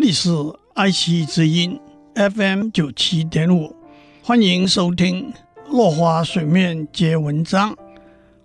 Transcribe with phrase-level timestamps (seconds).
[0.00, 0.30] 里是
[0.72, 1.78] 爱惜之音
[2.14, 3.76] FM 九七点五，
[4.22, 5.30] 欢迎收听
[5.70, 7.72] 《落花水面皆文章》，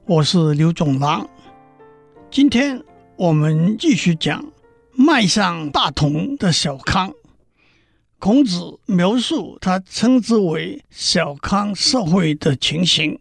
[0.06, 1.26] 我是刘总郎。
[2.30, 2.84] 今天
[3.16, 4.46] 我们继续讲
[4.92, 7.14] 迈向大同的小康。
[8.20, 13.18] 孔子描述他称之为小康社会的情形。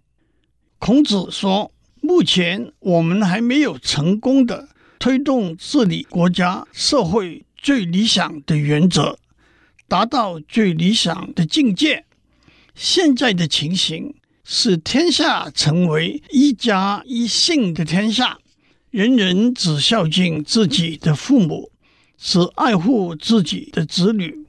[0.80, 1.70] 孔子说
[2.02, 9.18] ：“目前我们还没有成功的推动治理国家社会。”最理想的原则，
[9.88, 12.04] 达到最理想的境界。
[12.74, 14.14] 现在的情形
[14.44, 18.36] 是天下成为一家一姓的天下，
[18.90, 21.72] 人人只孝敬自己的父母，
[22.18, 24.44] 只爱护自己的子女，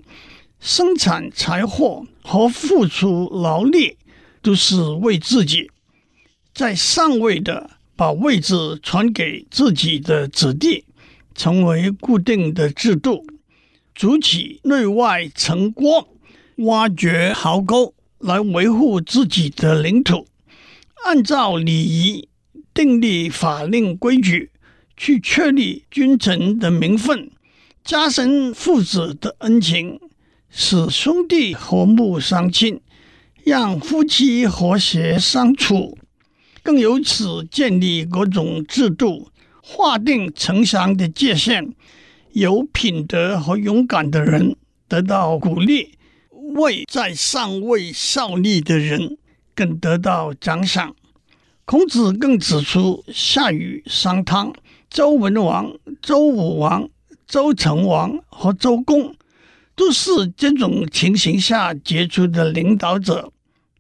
[0.60, 3.96] 生产财货和付出劳力
[4.42, 5.72] 都是为自己。
[6.54, 10.84] 在上位的把位置传给自己的子弟。
[11.36, 13.28] 成为固定的制度，
[13.94, 16.08] 筑起内外城郭，
[16.58, 20.26] 挖掘壕沟来维护自己的领土，
[21.04, 22.30] 按照礼仪
[22.74, 24.50] 订立法令规矩，
[24.96, 27.30] 去确立君臣的名分，
[27.84, 30.00] 加深父子的恩情，
[30.50, 32.80] 使兄弟和睦相亲，
[33.44, 35.98] 让夫妻和谐相处，
[36.64, 39.30] 更由此建立各种制度。
[39.68, 41.74] 划定城乡的界限，
[42.34, 44.56] 有品德和勇敢的人
[44.88, 45.98] 得到鼓励，
[46.54, 49.18] 为在上位效力的人
[49.56, 50.96] 更得到奖赏。
[51.66, 54.54] 孔子更指出，夏禹、商汤、
[54.88, 56.88] 周文王、周武王、
[57.26, 59.16] 周成王和周公
[59.76, 63.34] 都是这种情形下杰出的领导者，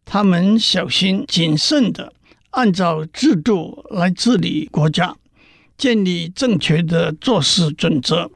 [0.03, 2.11] 他们小心谨慎地
[2.49, 5.15] 按照制度来治理国家。
[5.77, 8.31] 建立正确的做事准则，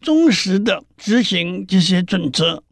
[0.00, 2.62] 忠实地执行这些准则，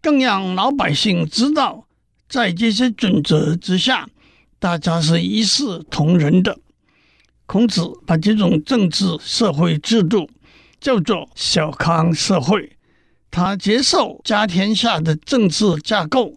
[0.00, 1.86] 更让老百姓知道，
[2.28, 4.08] 在这些准则之下，
[4.58, 6.58] 大家是一视同仁的。
[7.46, 10.28] 孔子把这种政治社会制度
[10.80, 12.72] 叫做小康社会，
[13.30, 16.34] 他接受家天下的政治架构，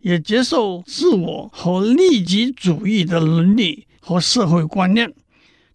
[0.00, 5.14] 也接受自我和利己主义的伦理和社会观念。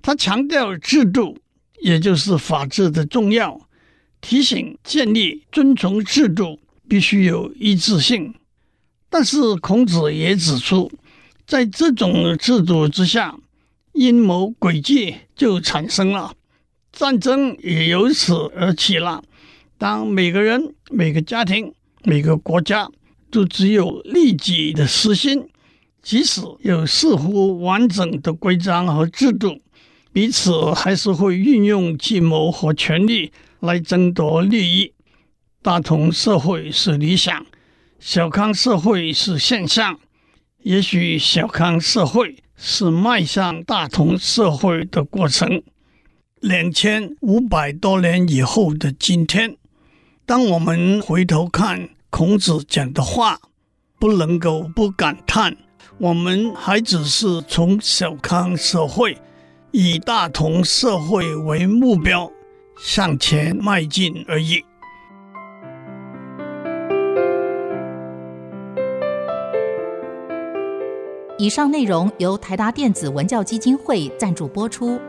[0.04, 1.38] 他强调制度，
[1.82, 3.62] 也就是法治的重要，
[4.20, 6.60] 提醒建立遵从制度
[6.90, 8.36] 必须有一致性。
[9.10, 10.92] 但是孔子也指出，
[11.48, 13.38] 在这种制度之下，
[13.94, 16.34] 阴谋诡计就产生了，
[16.92, 19.24] 战争也由此而起了。
[19.78, 22.90] 当每个人、每个家庭、每个国家
[23.32, 25.48] 都只有利己的私心，
[26.02, 29.62] 即使有似乎完整的规章和制度。
[30.14, 34.94] 彼此还是会运用计谋和权力来争夺利益。
[35.64, 37.46] 大同社会是理想，
[38.00, 40.00] 小康社会是现象。
[40.62, 45.64] 也许小康社会是迈向大同社会的过程。
[46.40, 49.58] 两千五百多年以后的今天，
[50.28, 53.40] 当我们回头看孔子讲的话，
[53.98, 55.58] 不能够不感叹，
[55.98, 59.18] 我们还只是从小康社会。
[59.76, 62.32] 以大同社会为目标
[62.78, 64.64] 向前迈进而已。
[71.40, 75.00] 以上内容由台达电子文教基金会赞助播出。